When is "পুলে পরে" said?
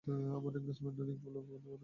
1.21-1.59